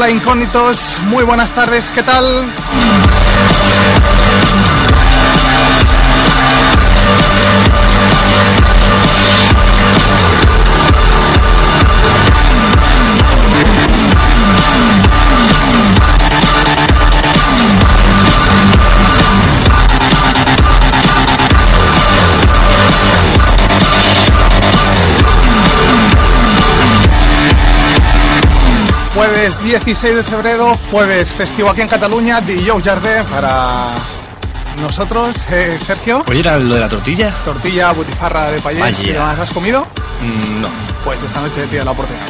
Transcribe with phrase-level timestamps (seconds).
[0.00, 2.24] Hola, incógnitos, muy buenas tardes, ¿qué tal?
[29.70, 33.92] 16 de febrero, jueves festivo aquí en Cataluña, Dijous Jardé para
[34.82, 36.24] nosotros, eh, Sergio.
[36.26, 37.32] Oye, ¿era lo de la tortilla?
[37.44, 39.02] Tortilla, butifarra de payés, Vaya.
[39.08, 39.86] ¿y demás has comido?
[40.20, 40.68] Mm, no.
[41.04, 42.29] Pues esta noche tiene la oportunidad.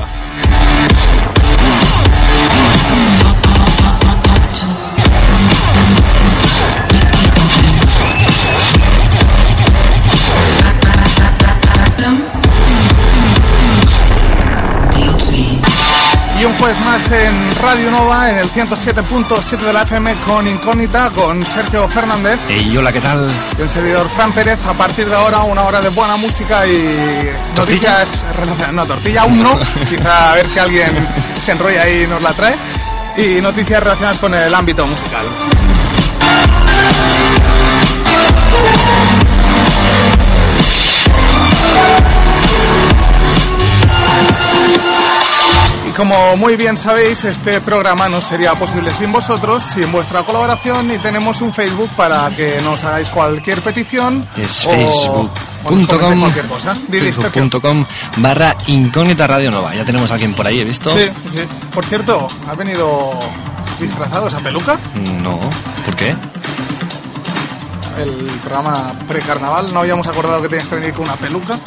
[16.71, 21.45] Y jueves más en Radio Nova, en el 107.7 de la FM con Incógnita, con
[21.45, 23.29] Sergio Fernández Ey, hola, ¿qué tal?
[23.59, 24.59] y el servidor Fran Pérez.
[24.67, 28.73] A partir de ahora, una hora de buena música y noticias relacionadas.
[28.73, 29.59] No, tortilla aún no.
[29.89, 31.09] Quizá a ver si alguien
[31.43, 32.55] se enrolla y nos la trae.
[33.17, 35.27] Y noticias relacionadas con el ámbito musical.
[46.01, 50.97] Como muy bien sabéis, este programa no sería posible sin vosotros, sin vuestra colaboración y
[50.97, 54.71] tenemos un Facebook para que nos hagáis cualquier petición Es o-
[55.63, 56.75] comentéis facebook.com cualquier cosa.
[56.89, 57.31] Dile, Sergio.
[57.31, 57.85] facebook.com
[58.17, 59.75] barra incógnita radio nova.
[59.75, 60.89] Ya tenemos a alguien por ahí, ¿he visto?
[60.89, 61.41] Sí, sí, sí.
[61.75, 63.11] Por cierto, ¿ha venido
[63.79, 64.79] disfrazado esa peluca?
[65.23, 65.39] No.
[65.85, 66.15] ¿Por qué?
[67.99, 68.11] El
[68.43, 71.59] programa precarnaval, no habíamos acordado que tenías que venir con una peluca.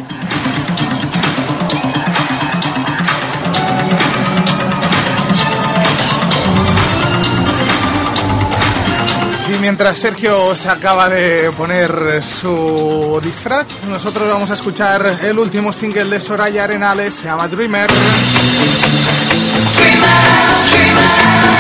[9.64, 16.04] Mientras Sergio se acaba de poner su disfraz, nosotros vamos a escuchar el último single
[16.04, 17.90] de Soraya Arenales, se llama Dreamer.
[21.16, 21.53] It's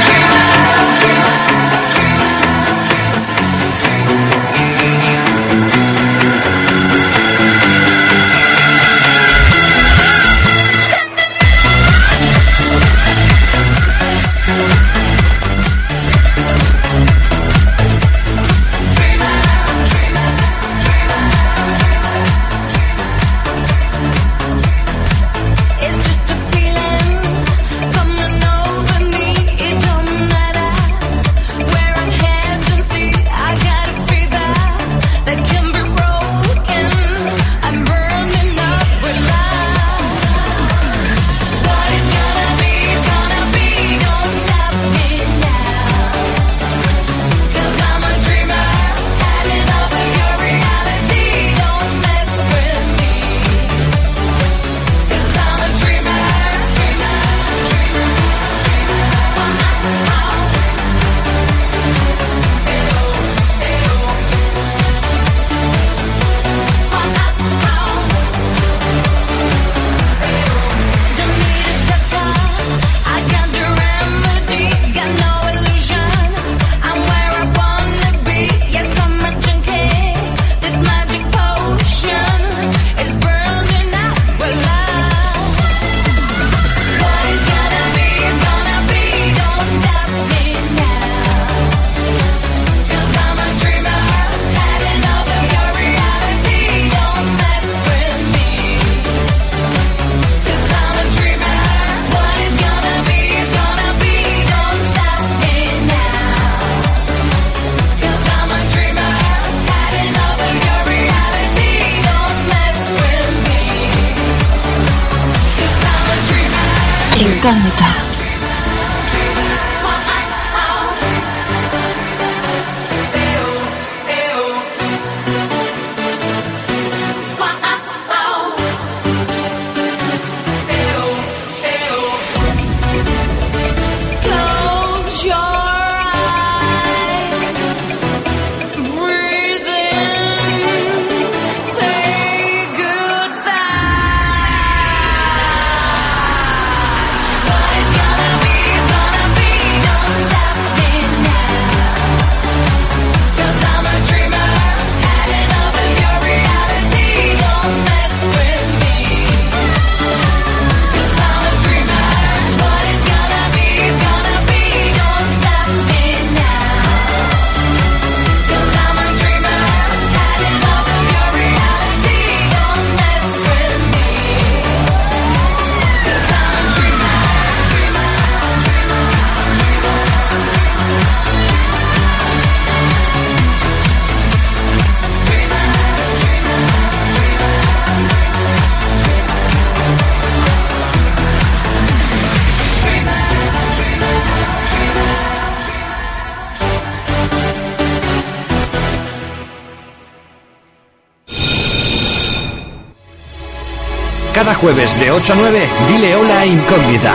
[204.63, 207.13] jueves de 8 a 9, dile hola a Incógnita.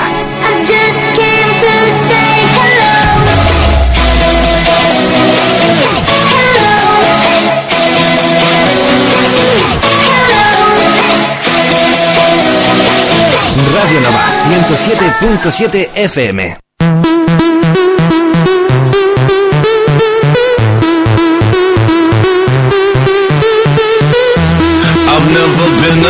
[13.73, 16.59] Radio Nova 107.7 FM.
[25.11, 26.03] I've never been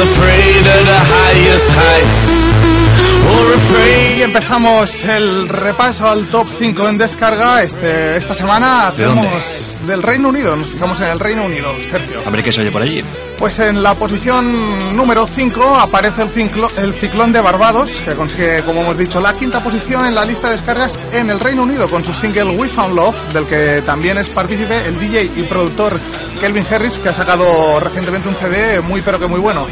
[4.38, 7.60] empezamos el repaso al top 5 en descarga.
[7.64, 10.54] Este, esta semana hacemos del Reino Unido.
[10.54, 12.20] Nos fijamos en el Reino Unido, Sergio.
[12.24, 13.02] A ver qué se oye por allí.
[13.36, 18.62] Pues en la posición número 5 aparece el, ciclo- el ciclón de Barbados, que consigue,
[18.62, 21.88] como hemos dicho, la quinta posición en la lista de descargas en el Reino Unido
[21.88, 25.98] con su single We Found Love, del que también es partícipe el DJ y productor
[26.40, 29.66] Kelvin Harris, que ha sacado recientemente un CD muy pero que muy bueno.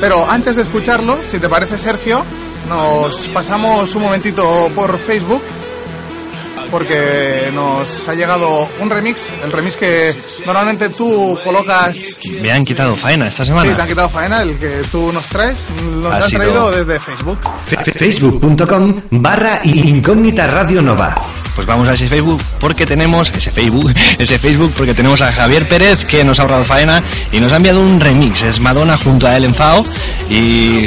[0.00, 2.24] Pero antes de escucharlo, si te parece Sergio,
[2.68, 5.42] nos pasamos un momentito por Facebook
[6.70, 12.94] porque nos ha llegado un remix, el remix que normalmente tú colocas Me han quitado
[12.94, 13.86] faena esta Sí, te han semana.
[13.86, 15.56] quitado faena, el que tú nos traes,
[15.90, 17.38] nos Ha han sido- traído desde Facebook.
[17.94, 21.14] Facebook.com barra Incógnita Radio Nova.
[21.58, 25.66] Pues vamos a ese Facebook porque tenemos ese Facebook, ese Facebook porque tenemos a Javier
[25.66, 27.02] Pérez que nos ha ahorrado faena
[27.32, 28.44] y nos ha enviado un remix.
[28.44, 29.84] Es Madonna junto a Ellen Fao
[30.30, 30.86] y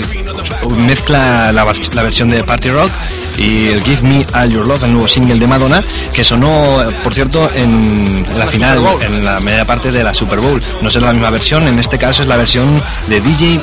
[0.77, 2.89] mezcla la, vers- la versión de Party Rock
[3.37, 5.83] y Give Me All Your Love, el nuevo single de Madonna,
[6.13, 10.63] que sonó, por cierto, en la final, en la media parte de la Super Bowl.
[10.81, 13.59] No es la misma versión, en este caso es la versión de DJ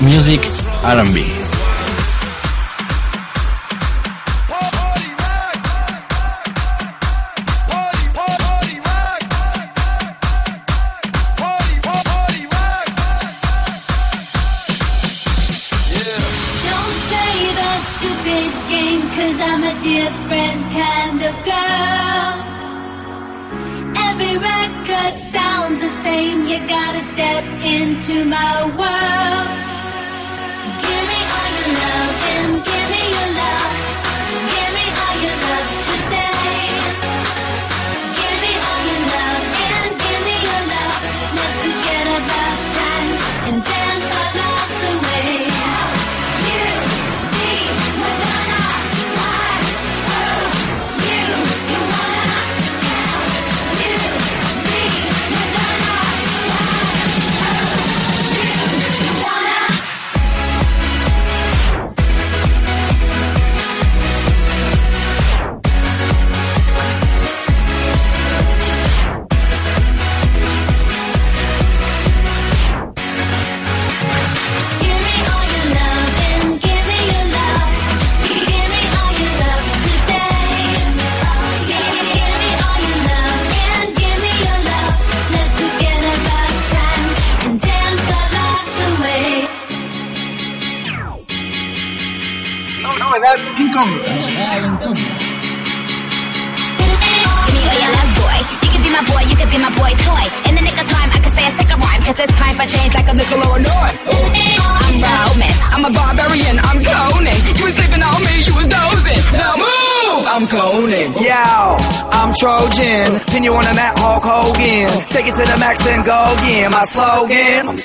[0.00, 0.40] Music
[0.84, 1.24] R&B.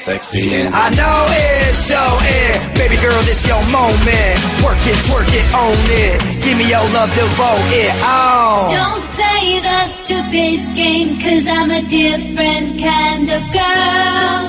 [0.08, 2.56] Sexy and I know it, show it.
[2.80, 4.36] Baby girl, this your moment.
[4.64, 6.16] Work it, twerk it, own it.
[6.44, 7.92] Give me your love, devote it.
[8.08, 8.72] Oh.
[8.72, 14.40] Don't play the stupid game, cause I'm a different kind of girl.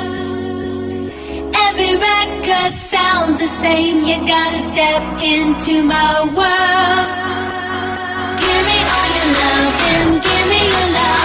[1.67, 7.09] Every record sounds the same, you gotta step into my world.
[8.47, 11.18] Give me all your love and give me your love.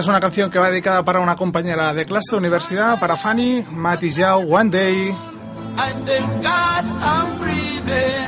[0.00, 3.66] Es una canción que va dedicada para una compañera de clase de universidad, para Fanny,
[3.70, 5.08] Mati Yao, One Day.
[5.76, 8.24] I thank God I'm breathing.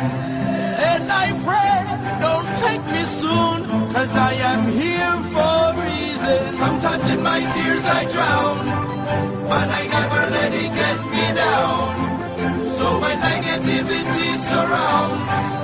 [0.85, 6.57] And I pray, don't take me soon, cause I am here for a reason.
[6.59, 8.67] Sometimes in my tears I drown,
[9.49, 11.89] but I never let it get me down.
[12.77, 15.62] So when negativity surrounds,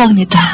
[0.00, 0.38] Incógnita.
[0.38, 0.49] Y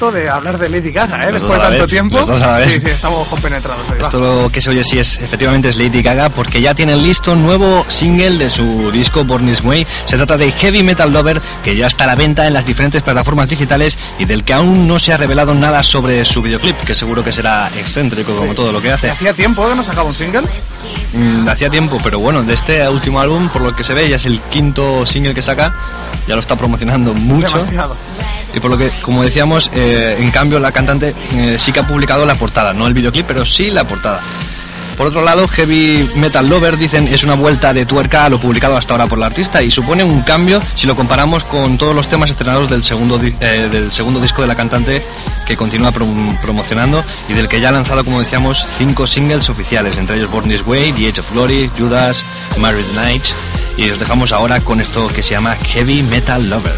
[0.00, 1.32] momento de hablar de Lady Gaga, ¿eh?
[1.32, 2.24] Después de tanto vez, tiempo.
[2.24, 3.88] Sí, sí, estamos compenetrados.
[3.90, 4.06] Ahí va.
[4.06, 7.32] esto lo que se oye sí es efectivamente es Lady Gaga porque ya tienen listo
[7.32, 9.86] un nuevo single de su disco Born This Way.
[10.06, 13.02] Se trata de Heavy Metal Lover que ya está a la venta en las diferentes
[13.02, 16.94] plataformas digitales y del que aún no se ha revelado nada sobre su videoclip, que
[16.94, 19.10] seguro que será excéntrico como todo lo que hace.
[19.10, 20.42] Hacía tiempo que no sacaba un single.
[21.12, 24.16] Mm, hacía tiempo, pero bueno, de este último álbum, por lo que se ve, ya
[24.16, 25.74] es el quinto single que saca,
[26.30, 27.58] ya lo está promocionando mucho.
[27.58, 27.96] Demasiado.
[28.54, 31.86] Y por lo que, como decíamos, eh, en cambio la cantante eh, sí que ha
[31.86, 34.20] publicado la portada, no el videoclip, pero sí la portada.
[34.96, 38.76] Por otro lado, Heavy Metal Lover, dicen, es una vuelta de tuerca a lo publicado
[38.76, 42.06] hasta ahora por la artista y supone un cambio si lo comparamos con todos los
[42.06, 45.02] temas estrenados del segundo, eh, del segundo disco de la cantante
[45.46, 49.96] que continúa prom- promocionando y del que ya ha lanzado, como decíamos, cinco singles oficiales,
[49.96, 52.22] entre ellos Born This Way, The Age of Glory, Judas,
[52.58, 53.24] Married Night.
[53.76, 56.76] Y os dejamos ahora con esto que se llama Heavy Metal Lover.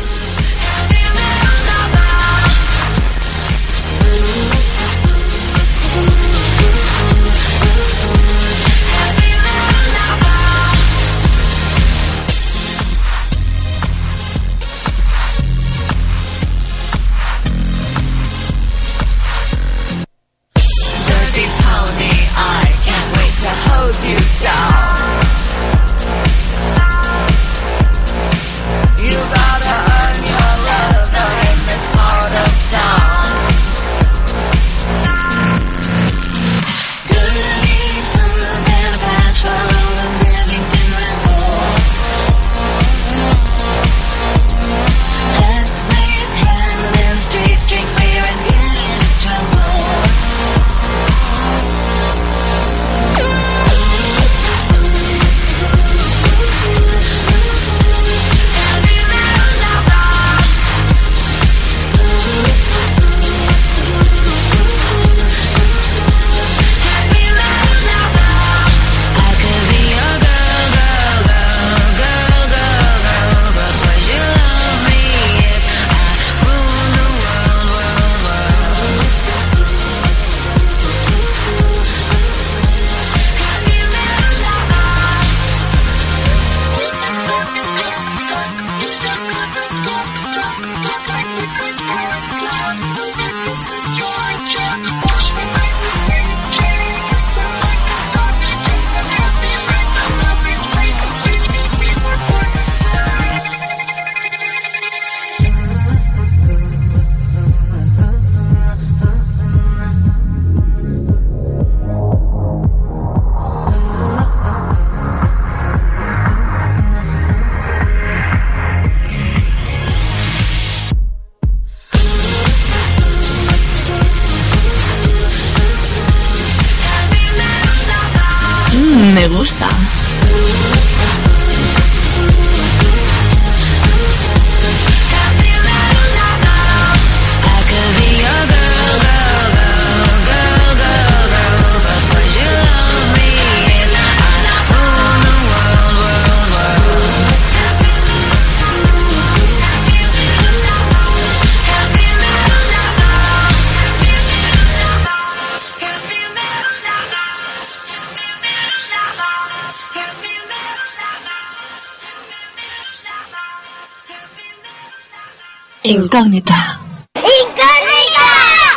[166.13, 166.79] Incógnita.
[167.17, 168.27] ¡Incógnita!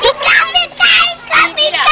[0.07, 0.87] ¡Incógnita!
[1.11, 1.83] ¡Incógnita!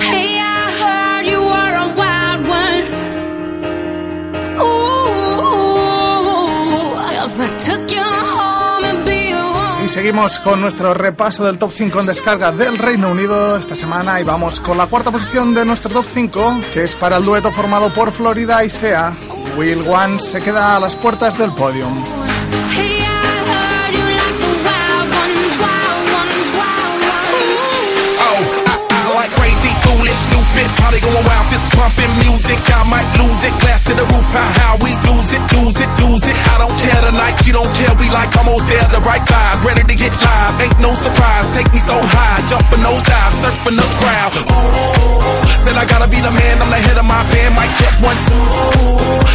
[0.00, 2.88] Hey, I heard you were a wild one.
[4.58, 5.76] Ooh,
[7.26, 9.22] if I took you home and be.
[9.84, 14.18] Y seguimos con nuestro repaso del top 5 en descarga del Reino Unido esta semana
[14.18, 17.52] y vamos con la cuarta posición de nuestro top 5, que es para el dueto
[17.52, 19.14] formado por Florida y Sea.
[19.58, 22.21] Will One se queda a las puertas del podium.
[30.92, 32.60] Probably going wild, fist pumping music.
[32.68, 35.90] I might lose it, glass to the roof, how, how we lose it, lose it,
[36.04, 36.36] lose it.
[36.52, 39.84] I don't care tonight, she don't care, we like almost there, the right vibe, ready
[39.88, 40.60] to get live.
[40.60, 44.32] Ain't no surprise, take me so high, jumping those dives, surfing the crowd.
[44.36, 47.96] Ooh, said I gotta be the man, I'm the head of my band, mic check
[48.04, 48.44] one, two.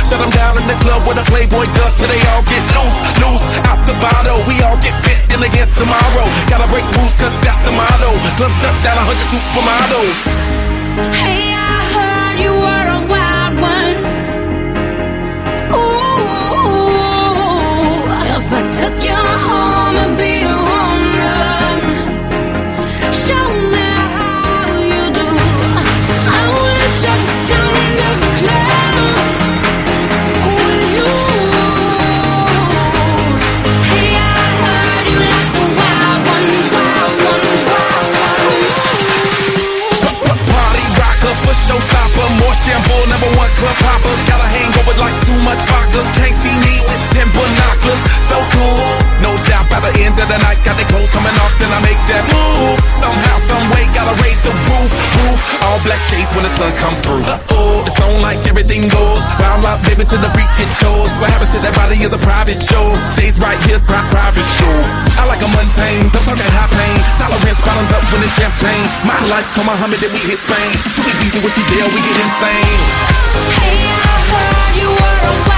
[0.06, 3.00] Shut them down in the club where the Playboy does, till they all get loose,
[3.18, 4.46] loose, out the bottle.
[4.46, 6.26] We all get fit in again tomorrow.
[6.54, 8.14] Gotta break rules, cause that's the motto.
[8.38, 10.57] Club shut down, 100 supermodels
[18.78, 20.57] took you home and be
[42.68, 44.16] shampoo, number one club hopper.
[44.28, 46.02] Got a hangover like too much vodka.
[46.20, 48.02] Can't see me with ten binoculars.
[48.28, 49.17] So cool.
[49.88, 52.76] The end of the night, got the clothes coming off, then I make that move.
[53.00, 55.40] Somehow, some way, gotta raise the roof, roof.
[55.64, 57.24] All black shades when the sun come through.
[57.24, 59.22] Uh-oh, it's on like everything goes.
[59.40, 61.08] Wild out, baby, to the freak it shows.
[61.24, 62.84] What happens to that body is a private show.
[63.16, 64.76] Stays right here, pri- private show.
[65.18, 67.00] I like a mundane, don't talk that high pain.
[67.16, 68.86] Tolerance bottoms up when it's champagne.
[69.08, 70.74] My life, come Muhammad, then we hit Spain.
[71.00, 72.80] Too easy with you there, we get insane.
[73.56, 75.57] Hey, I heard you were a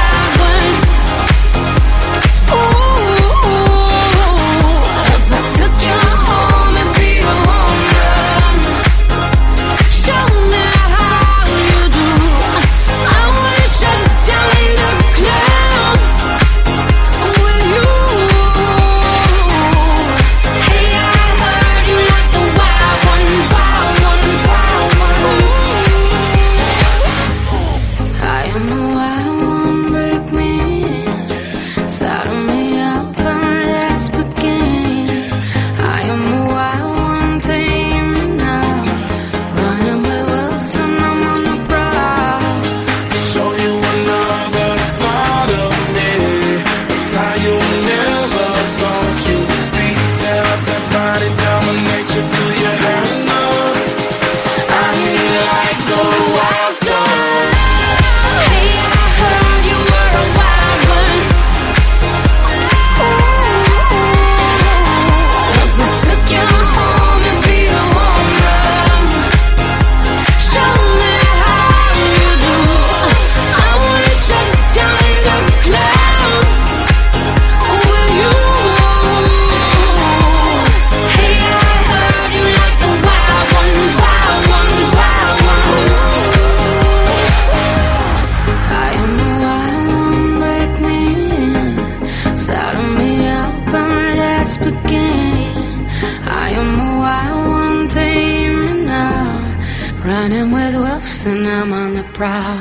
[100.20, 102.60] Running with wolves and I'm on the prowl.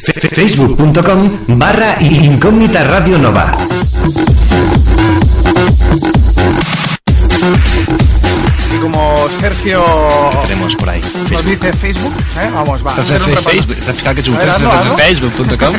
[0.00, 3.52] Fe- Facebook.com barra Incógnita Radio Nova.
[8.74, 9.84] Y como Sergio
[10.48, 11.00] Tenemos por ahí.
[11.30, 12.50] nos dice Facebook, ¿eh?
[12.52, 12.90] vamos, va.
[12.90, 13.50] Entonces, repaso.
[13.50, 14.36] Facebook, que es un.
[14.96, 15.74] Facebook.com.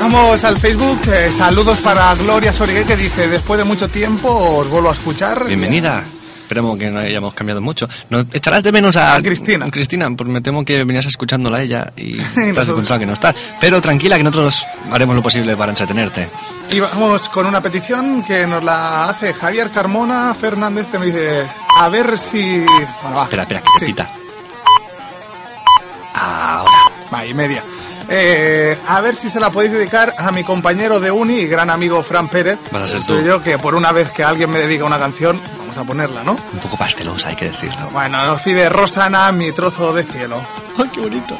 [0.00, 1.00] Vamos al Facebook.
[1.08, 5.44] eh, saludos para Gloria Sorigué que dice: Después de mucho tiempo os vuelvo a escuchar.
[5.46, 6.04] Bienvenida.
[6.50, 7.88] Esperemos que no hayamos cambiado mucho.
[8.08, 9.70] ¿No echarás de menos a, A Cristina.
[9.70, 12.68] Cristina, porque me temo que venías escuchándola a ella y te has nosotros.
[12.70, 13.32] encontrado que no está.
[13.60, 16.28] Pero tranquila, que nosotros haremos lo posible para entretenerte.
[16.72, 21.44] Y vamos con una petición que nos la hace Javier Carmona Fernández que me dice:
[21.78, 22.58] A ver si.
[23.02, 23.22] Bueno, va.
[23.22, 23.92] Espera, espera, que te Sí.
[23.92, 24.10] pita.
[26.14, 26.90] Ahora.
[27.14, 27.62] Va, y media.
[28.12, 31.70] Eh, a ver si se la podéis dedicar a mi compañero de uni y gran
[31.70, 32.58] amigo Fran Pérez.
[32.72, 33.22] Vas a ser tú.
[33.22, 36.32] yo que por una vez que alguien me dedica una canción, vamos a ponerla, ¿no?
[36.32, 37.88] Un poco pastelosa, hay que decirlo.
[37.92, 40.40] Bueno, nos pide Rosana mi trozo de cielo.
[40.76, 41.36] ¡Ay, qué bonito!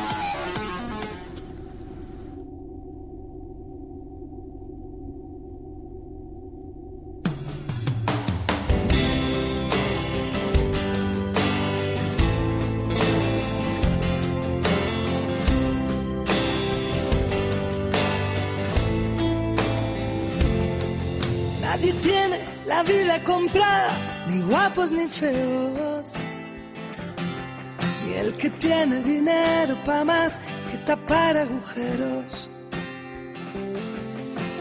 [28.06, 30.38] Y el que tiene dinero pa' más
[30.70, 32.50] que tapar agujeros.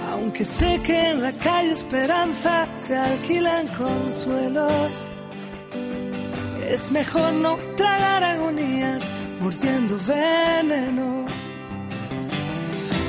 [0.09, 5.11] Aunque sé que en la calle Esperanza se alquilan consuelos.
[6.69, 9.03] Es mejor no tragar agonías
[9.41, 11.25] mordiendo veneno.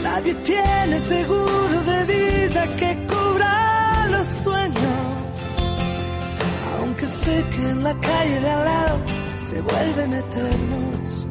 [0.02, 5.10] Nadie tiene seguro de vida que cubra los sueños.
[7.24, 8.98] Sé que en la calle de al lado
[9.38, 11.26] se vuelven eternos.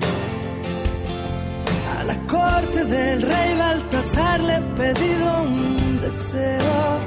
[1.97, 6.99] A la corte del rey Baltasar le he pedido un deseo.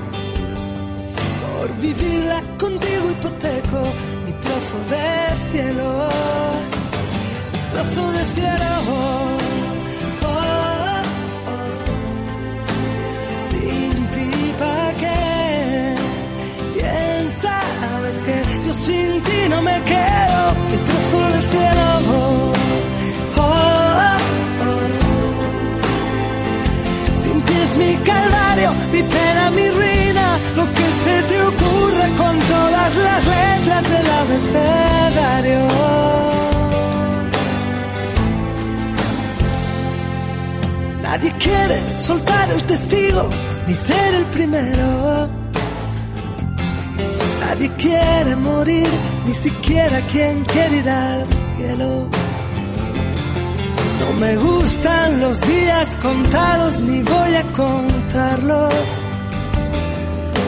[1.42, 3.80] Por vivirla contigo hipoteco
[4.24, 5.06] mi trozo de
[5.50, 6.08] cielo.
[7.52, 9.21] Mi trozo de cielo.
[27.72, 30.38] Es mi calvario, mi pena, mi ruina.
[30.56, 35.60] Lo que se te ocurre con todas las letras del abecedario.
[41.02, 43.28] Nadie quiere soltar el testigo
[43.66, 45.28] ni ser el primero.
[47.40, 48.88] Nadie quiere morir,
[49.26, 52.21] ni siquiera quien quiere ir al cielo.
[54.12, 58.74] No me gustan los días contados, ni voy a contarlos.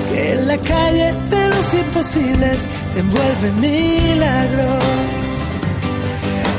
[0.09, 2.59] Que en la calle de los imposibles
[2.93, 4.85] se envuelven milagros.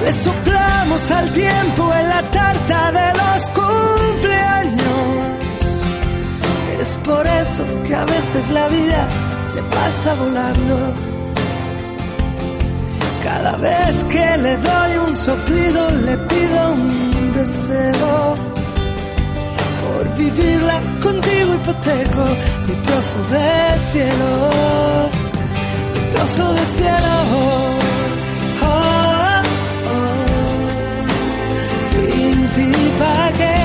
[0.03, 4.81] Le soplamos al tiempo en la tarta de los cumpleaños.
[6.81, 9.07] Es por eso que a veces la vida
[9.53, 11.14] se pasa volando.
[13.65, 18.13] Vez que le doy un soplido le pido un deseo.
[19.82, 22.23] Por vivirla contigo hipoteco
[22.67, 23.49] mi trozo de
[23.91, 24.32] cielo.
[25.93, 27.13] Mi trozo de cielo.
[28.62, 29.41] Oh,
[29.91, 30.15] oh.
[31.89, 33.58] Sin ti pa' qué.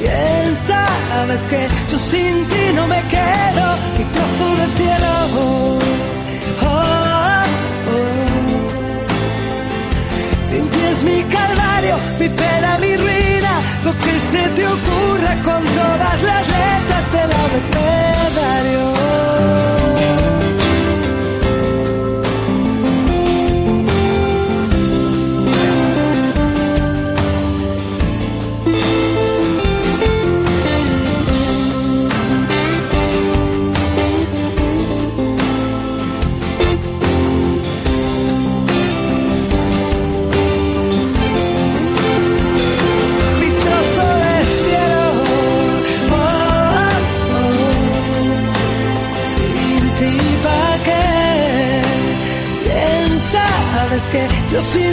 [0.00, 1.60] Bien sabes que
[1.90, 3.66] yo sin ti no me quedo.
[3.96, 5.79] Mi trozo de cielo.
[11.02, 13.52] Mi calvario, mi pena, mi ruina.
[13.84, 19.00] Lo que se te ocurra con todas las letras del abecedario.
[54.60, 54.89] Yo sin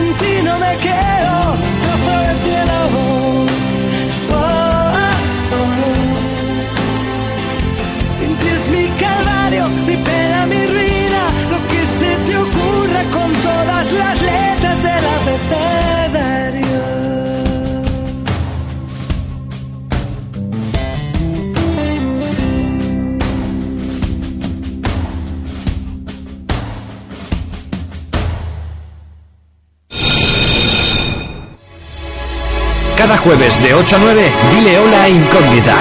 [33.08, 35.78] Cada jueves de 8 a 9, dile hola a Incógnita.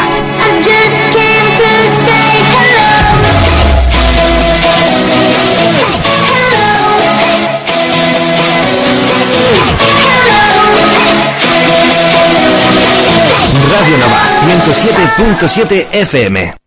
[13.72, 16.65] Radio Nova 107.7 FM.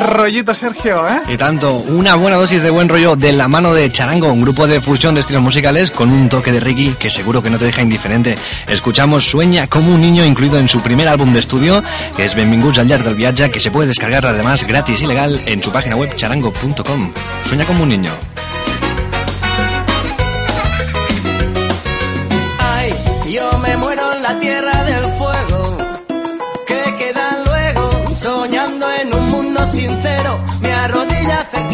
[0.00, 1.20] Rollito, Sergio, ¿eh?
[1.28, 4.66] Y tanto, una buena dosis de buen rollo de la mano de Charango, un grupo
[4.66, 7.64] de fusión de estilos musicales con un toque de Ricky que seguro que no te
[7.64, 8.36] deja indiferente.
[8.68, 11.82] Escuchamos Sueña como un niño incluido en su primer álbum de estudio,
[12.16, 15.40] que es Benvinguts al llarg del viatge, que se puede descargar además gratis y legal
[15.46, 17.12] en su página web charango.com.
[17.48, 18.12] Sueña como un niño.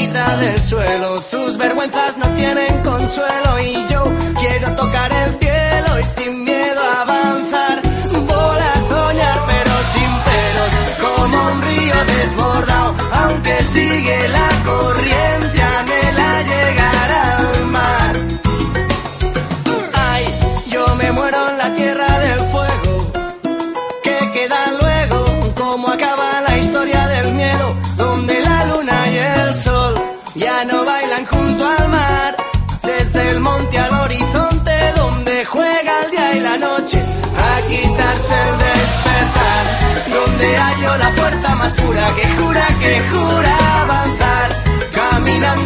[0.00, 1.18] quita del suelo.
[1.18, 4.02] Sus vergüenzas no tienen consuelo y yo
[4.40, 7.82] quiero tocar el cielo y sin miedo avanzar.
[8.12, 10.72] Voy a soñar pero sin pelos,
[11.04, 15.19] como un río desbordado, aunque sigue la corriente.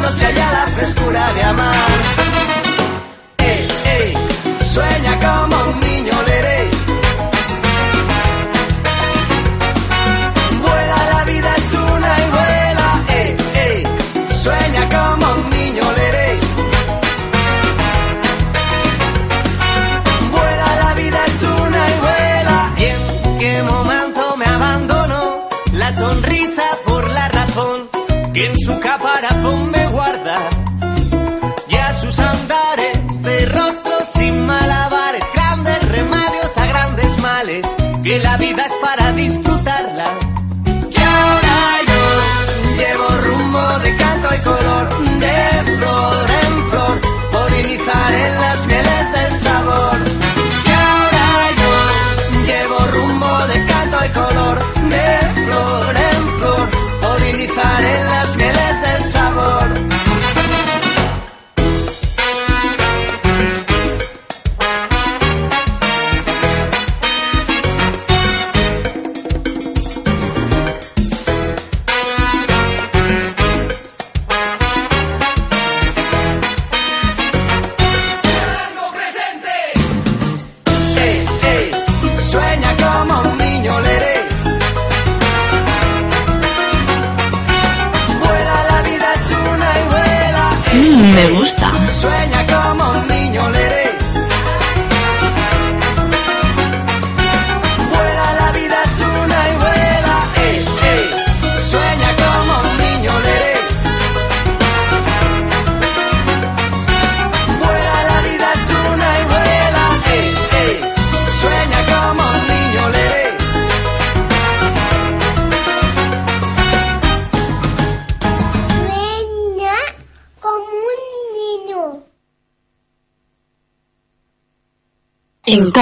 [0.04, 2.33] cuando se halla la frescura de amar.
[38.24, 38.72] la vida es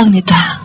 [0.03, 0.59] incógnita.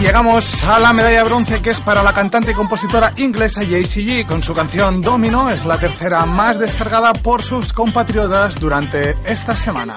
[0.00, 4.26] llegamos a la medalla de bronce que es para la cantante y compositora inglesa JCG
[4.26, 5.50] con su canción Domino.
[5.50, 9.96] Es la tercera más descargada por sus compatriotas durante esta semana.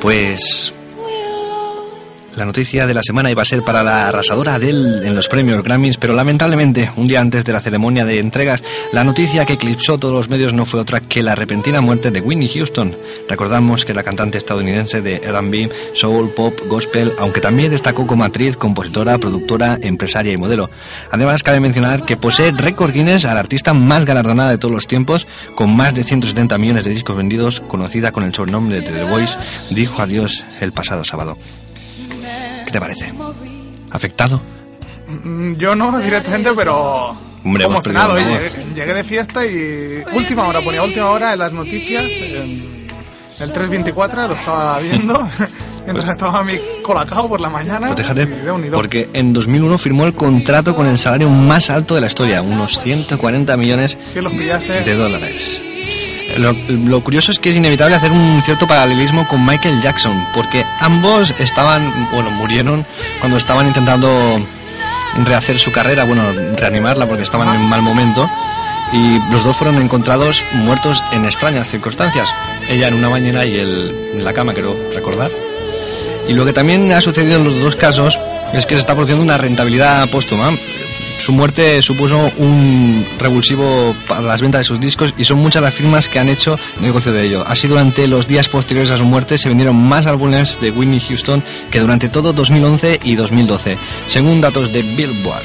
[0.00, 0.72] Pues
[2.36, 5.62] la noticia de la semana iba a ser para la arrasadora Adele en los premios
[5.62, 8.62] Grammys, pero lamentablemente, un día antes de la ceremonia de entregas,
[8.92, 12.20] la noticia que eclipsó todos los medios no fue otra que la repentina muerte de
[12.20, 12.96] Whitney Houston.
[13.28, 18.56] Recordamos que la cantante estadounidense de R&B, soul, pop, gospel, aunque también destacó como actriz,
[18.56, 20.70] compositora, productora, empresaria y modelo.
[21.10, 24.86] Además, cabe mencionar que posee récord Guinness a la artista más galardonada de todos los
[24.86, 29.04] tiempos, con más de 170 millones de discos vendidos, conocida con el sobrenombre de The
[29.04, 29.36] Voice,
[29.70, 31.36] dijo adiós el pasado sábado.
[32.70, 33.12] ¿Qué te parece?
[33.90, 34.40] ¿Afectado?
[35.08, 38.14] Mm, Yo no directamente, pero Hombre, emocionado.
[38.14, 38.56] voz.
[38.76, 42.04] llegué de fiesta y última hora, ponía última hora en las noticias.
[42.04, 42.86] en
[43.40, 45.28] el 324 lo estaba viendo
[45.84, 47.88] mientras estaba mi colacao por la mañana.
[47.88, 48.76] Pues déjate, y de unido.
[48.76, 52.80] porque en 2001 firmó el contrato con el salario más alto de la historia, unos
[52.82, 54.82] 140 millones los pillase.
[54.82, 55.60] de dólares.
[56.36, 60.64] Lo, lo curioso es que es inevitable hacer un cierto paralelismo con Michael Jackson, porque
[60.80, 62.86] ambos estaban, bueno, murieron
[63.20, 64.44] cuando estaban intentando
[65.24, 68.28] rehacer su carrera, bueno, reanimarla porque estaban en mal momento,
[68.92, 72.34] y los dos fueron encontrados muertos en extrañas circunstancias.
[72.68, 75.30] Ella en una bañera y él en la cama, creo recordar.
[76.28, 78.18] Y lo que también ha sucedido en los dos casos
[78.52, 80.52] es que se está produciendo una rentabilidad póstuma.
[81.20, 85.74] Su muerte supuso un revulsivo para las ventas de sus discos y son muchas las
[85.74, 87.44] firmas que han hecho negocio de ello.
[87.46, 91.42] Así durante los días posteriores a su muerte se vendieron más álbumes de Whitney Houston
[91.70, 95.44] que durante todo 2011 y 2012, según datos de Billboard.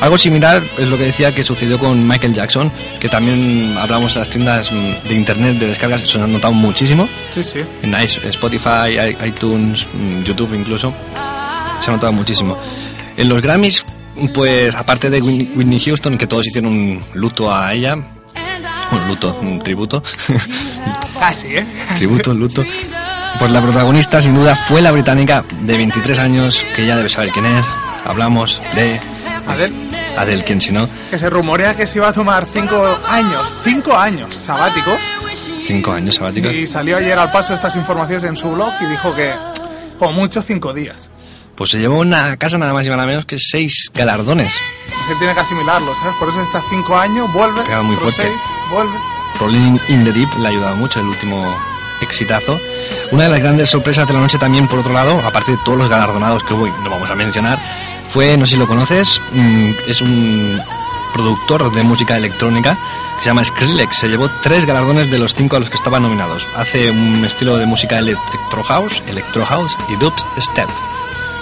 [0.00, 4.18] Algo similar es lo que decía que sucedió con Michael Jackson, que también hablamos en
[4.20, 7.60] las tiendas de internet de descargas, se han notado muchísimo Sí, sí.
[7.82, 10.94] en Spotify, iTunes, mm, YouTube incluso.
[11.80, 12.56] Se ha notado muchísimo.
[13.16, 13.84] En los Grammys,
[14.34, 17.96] pues aparte de Whitney Houston, que todos hicieron un luto a ella,
[18.92, 20.02] un luto, un tributo,
[21.18, 21.66] Casi, ¿eh?
[21.96, 22.64] tributo, luto,
[23.38, 27.30] pues la protagonista sin duda fue la británica de 23 años, que ya debe saber
[27.30, 27.64] quién es.
[28.04, 29.00] Hablamos de
[29.46, 33.52] Adele, Adele, quien si no, que se rumorea que se iba a tomar cinco años,
[33.64, 34.98] cinco años sabáticos.
[35.68, 36.50] 5 años sabáticos.
[36.54, 39.34] Y salió ayer al paso estas informaciones en su blog y dijo que,
[39.98, 41.07] como mucho, cinco días.
[41.58, 44.54] Pues se llevó una casa nada más y nada menos que seis galardones.
[45.08, 46.14] Se tiene que asimilarlo, ¿sabes?
[46.14, 47.62] Por eso está cinco años, vuelve.
[47.62, 48.22] Pegado muy fuerte.
[48.22, 48.40] seis,
[48.70, 48.96] vuelve.
[49.40, 51.52] Rolling in the Deep le ha ayudado mucho el último
[52.00, 52.60] exitazo.
[53.10, 55.78] Una de las grandes sorpresas de la noche también, por otro lado, aparte de todos
[55.78, 57.60] los galardonados que hoy no vamos a mencionar,
[58.08, 60.62] fue, no sé si lo conoces, mm, es un
[61.12, 62.78] productor de música electrónica
[63.16, 63.96] que se llama Skrillex.
[63.96, 66.46] Se llevó tres galardones de los cinco a los que estaban nominados.
[66.54, 70.68] Hace un estilo de música electro house, electro house y dubstep.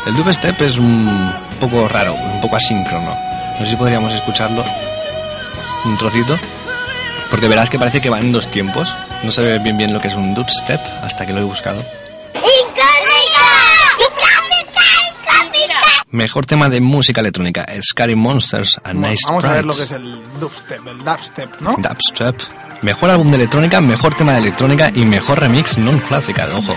[0.07, 3.13] El dubstep es un poco raro, un poco asíncrono.
[3.59, 4.65] No sé si podríamos escucharlo
[5.85, 6.39] un trocito.
[7.29, 8.95] Porque verás que parece que va en dos tiempos.
[9.25, 11.83] No se ve bien bien lo que es un dubstep hasta que lo he buscado.
[16.13, 19.83] Mejor tema de música electrónica, Scary Monsters and Bueno, Nice vamos a ver lo que
[19.83, 21.77] es el dubstep, el dubstep, ¿no?
[21.77, 22.41] Dubstep.
[22.83, 26.75] Mejor álbum de electrónica, mejor tema de electrónica y mejor remix non classical, ojo.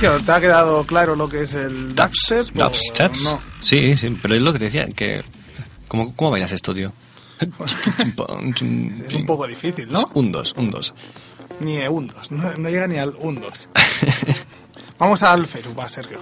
[0.00, 2.48] Sergio, ¿te ha quedado claro lo que es el dubstep?
[2.54, 3.14] Dubstep.
[3.16, 3.38] No.
[3.60, 5.22] Sí, sí, pero es lo que te decía, que...
[5.88, 6.90] ¿Cómo, cómo bailas esto, tío?
[7.38, 10.10] Es un poco difícil, ¿no?
[10.14, 10.94] Un dos, un dos.
[11.60, 13.68] Ni un dos, no, no llega ni al un dos.
[14.98, 16.20] Vamos al Facebook, va, Sergio.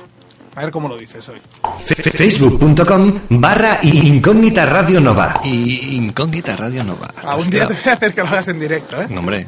[0.56, 1.40] A ver cómo lo dices hoy.
[1.84, 5.40] Facebook.com barra incógnita radio nova.
[5.44, 7.14] Y Incógnita Radio Nova.
[7.22, 9.06] Algún día te voy a hacer que lo hagas en directo, ¿eh?
[9.08, 9.46] No, hombre,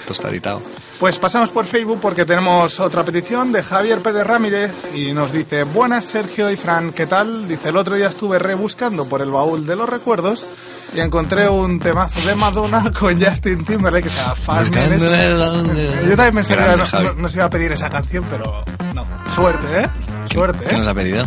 [0.00, 0.60] esto está editado.
[1.00, 5.62] Pues pasamos por Facebook porque tenemos otra petición de Javier Pérez Ramírez y nos dice,
[5.64, 7.48] buenas Sergio y Fran, ¿qué tal?
[7.48, 10.46] Dice, el otro día estuve rebuscando por el baúl de los recuerdos
[10.94, 16.06] y encontré un temazo de Madonna con Justin Timberlake que se llama Five Minutes.
[16.06, 16.62] Yo también pensé que
[17.02, 18.62] no, nos iba a pedir esa canción, pero
[18.94, 19.06] no.
[19.34, 19.86] Suerte, ¿eh?
[20.30, 20.78] Suerte, ¿Qué ¿eh?
[20.78, 21.26] nos ha pedido?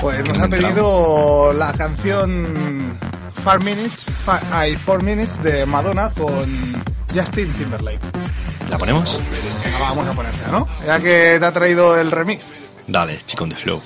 [0.00, 2.96] Pues ¿Qué nos ha pedido la canción
[3.42, 6.80] Four Minutes, Fi- ay, Four Minutes de Madonna con
[7.12, 7.98] Justin Timberlake.
[8.68, 9.18] ¿La ponemos?
[9.64, 10.66] Venga, vamos a ponerse, ¿no?
[10.84, 12.52] Ya que te ha traído el remix.
[12.86, 13.80] Dale, chico de flow.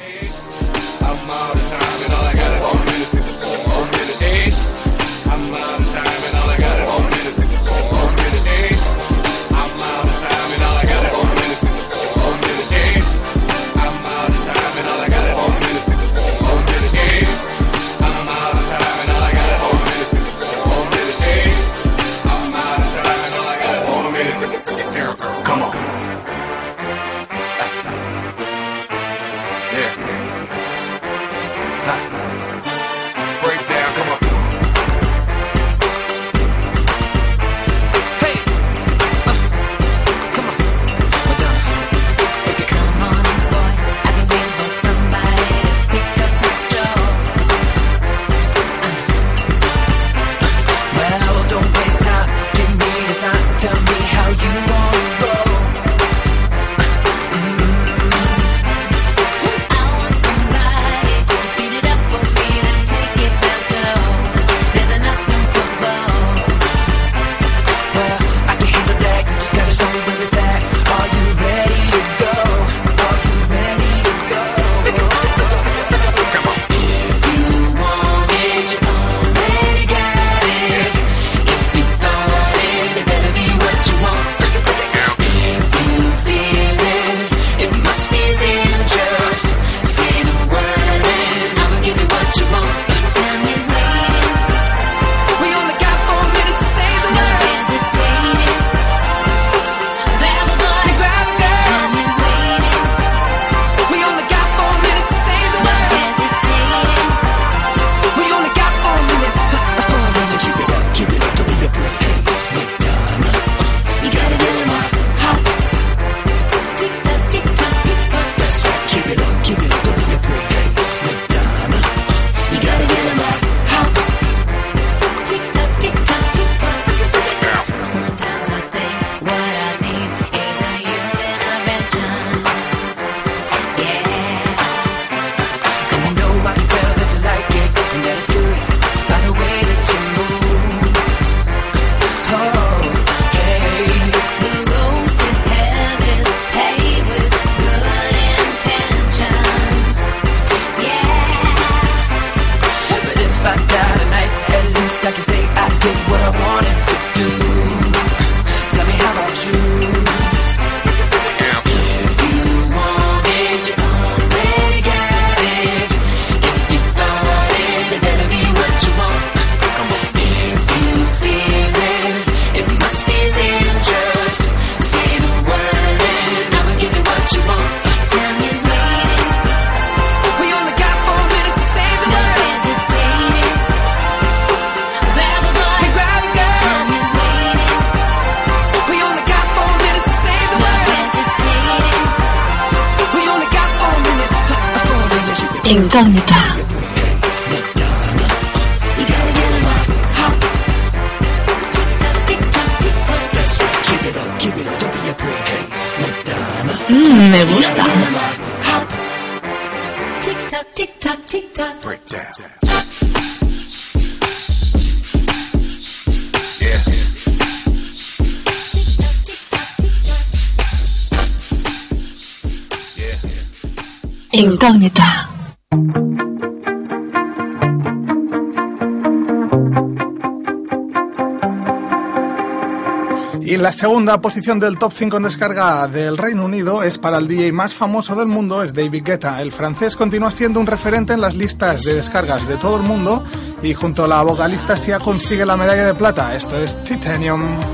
[233.82, 237.74] Segunda posición del top 5 en descarga del Reino Unido es para el DJ más
[237.74, 239.42] famoso del mundo, es David Guetta.
[239.42, 243.24] El francés continúa siendo un referente en las listas de descargas de todo el mundo
[243.60, 246.32] y junto a la vocalista Sia consigue la medalla de plata.
[246.36, 247.71] Esto es Titanium.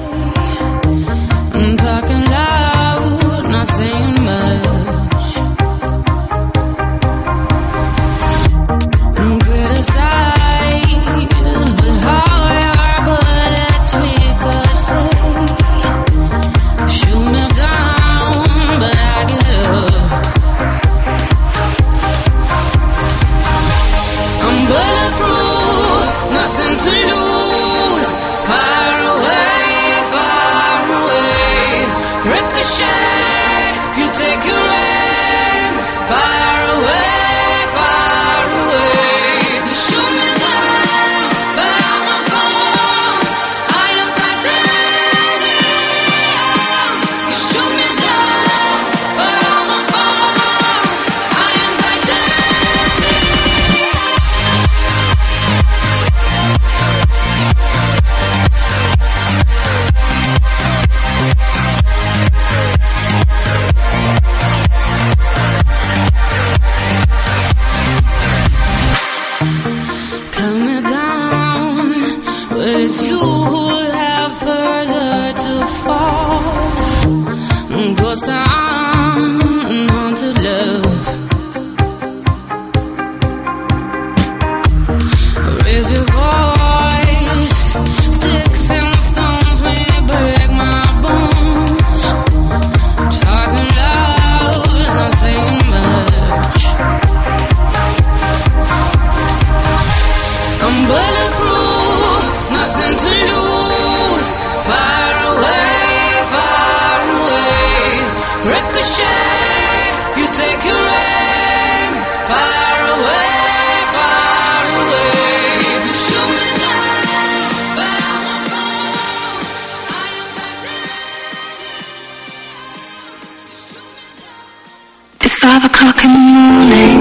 [125.40, 127.00] Five o'clock in the morning.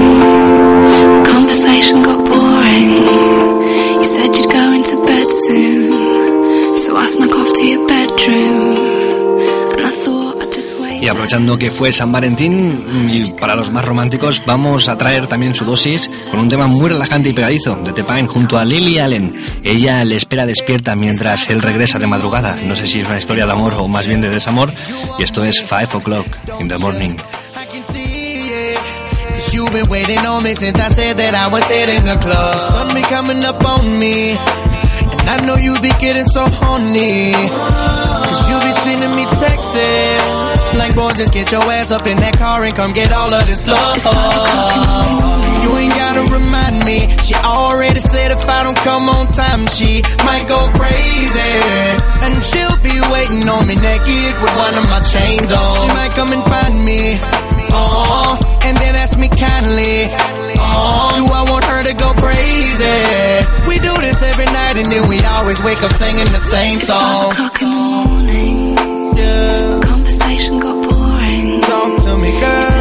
[1.24, 2.90] Conversation got boring.
[3.98, 6.76] You said you'd go into bed soon.
[6.76, 8.76] So I snuck off to your bedroom.
[9.76, 11.02] And I thought I'd just wait.
[11.02, 15.54] Y aprovechando que fue San Valentín y para los más románticos, vamos a traer también
[15.54, 19.32] su dosis con un tema muy relajante y pegadizo de Tepine junto a Lily Allen.
[19.64, 22.56] Ella le espera despierta mientras él regresa de madrugada.
[22.66, 24.72] No sé si es una historia de amor o más bien de desamor.
[25.18, 26.26] Y esto es Five O'Clock
[26.60, 27.16] in the Morning.
[29.48, 32.52] Cause you've been waiting on me since I said that I was hitting the club.
[32.52, 34.36] The sun be coming up on me.
[34.36, 37.32] And I know you be getting so horny.
[37.32, 40.76] Cause you be sending me texts.
[40.76, 43.40] Like, boy, just get your ass up in that car and come get all of
[43.48, 43.96] this love.
[45.64, 47.08] You ain't gotta remind me.
[47.24, 51.56] She already said if I don't come on time, she might go crazy.
[52.20, 55.72] And she'll be waiting on me naked with one of my chains on.
[55.72, 57.16] She might come and find me.
[57.72, 60.08] Oh, and then ask me kindly.
[60.60, 62.98] Oh, do I want her to go crazy?
[63.68, 67.32] We do this every night and then we always wake up singing the same song.
[67.32, 68.76] o'clock in the morning.
[69.16, 69.80] Yeah.
[69.82, 71.60] Conversation got boring.
[71.62, 72.77] Talk to me, girl.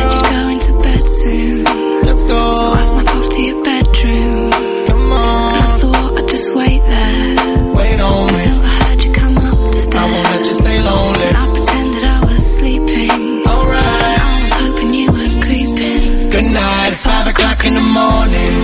[17.68, 18.55] In the morning.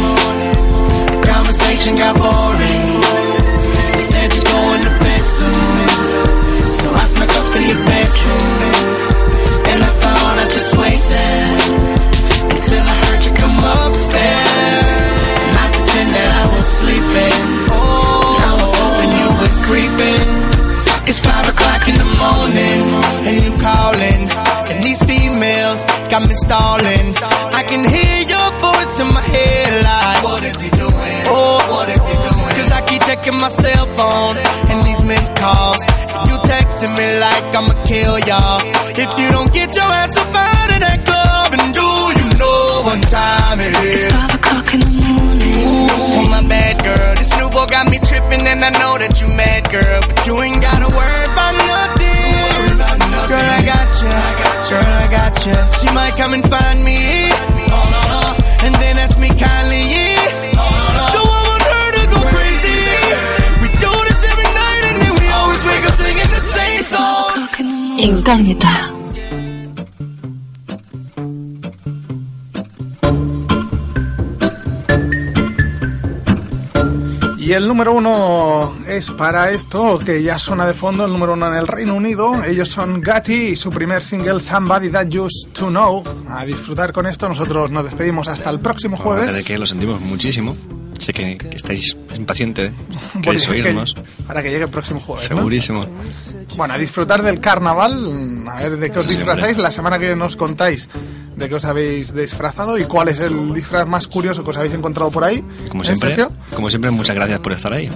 [1.24, 2.83] Conversation got boring.
[56.24, 57.00] Come and find me.
[58.66, 60.54] And then ask me kindly, yeah.
[61.16, 62.82] Do I want her to go crazy?
[63.62, 67.34] We do this every night, and then we always wake up singing the same song.
[68.08, 68.76] Incógnita.
[77.38, 81.48] Y el número uno es para esto, que ya suena de fondo, el número uno
[81.48, 82.44] en el Reino Unido.
[82.44, 86.04] Ellos son Gatti y su primer single, Somebody That Used to Know.
[86.30, 89.44] A disfrutar con esto, nosotros nos despedimos hasta el próximo jueves.
[89.44, 90.56] que lo sentimos muchísimo.
[91.00, 92.72] Sé que, que estáis impacientes.
[93.14, 93.96] Porque Queréis que- oírnos.
[94.28, 95.30] para que llegue el próximo jueves.
[95.30, 95.38] ¿no?
[95.38, 95.86] Segurísimo.
[96.56, 99.58] Bueno, a disfrutar del carnaval, a ver de qué os disfrazáis.
[99.58, 100.88] La semana que nos contáis
[101.36, 104.76] de qué os habéis disfrazado y cuál es el disfraz más curioso que os habéis
[104.76, 105.44] encontrado por ahí.
[105.70, 107.90] Como ¿Eh, siempre, como siempre, muchas gracias por estar ahí.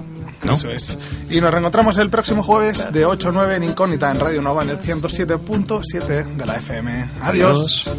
[0.44, 0.54] ¿No?
[0.54, 0.98] Eso es.
[1.30, 4.64] Y nos reencontramos el próximo jueves de 8 a 9 en Incógnita en Radio Nova
[4.64, 7.10] en el 107.7 de la FM.
[7.22, 7.92] Adiós.